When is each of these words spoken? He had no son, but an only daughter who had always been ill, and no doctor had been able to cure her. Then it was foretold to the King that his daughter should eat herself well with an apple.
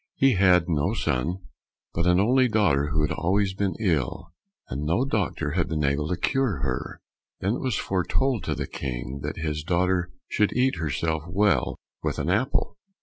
He 0.15 0.33
had 0.33 0.67
no 0.67 0.95
son, 0.95 1.41
but 1.93 2.07
an 2.07 2.19
only 2.19 2.47
daughter 2.47 2.87
who 2.89 3.03
had 3.03 3.11
always 3.11 3.53
been 3.53 3.75
ill, 3.79 4.33
and 4.67 4.81
no 4.83 5.05
doctor 5.05 5.51
had 5.51 5.69
been 5.69 5.83
able 5.83 6.07
to 6.07 6.17
cure 6.17 6.61
her. 6.63 6.99
Then 7.39 7.53
it 7.53 7.59
was 7.61 7.77
foretold 7.77 8.43
to 8.45 8.55
the 8.55 8.65
King 8.65 9.19
that 9.21 9.37
his 9.37 9.61
daughter 9.63 10.09
should 10.27 10.53
eat 10.53 10.77
herself 10.77 11.21
well 11.27 11.75
with 12.01 12.17
an 12.17 12.31
apple. 12.31 12.77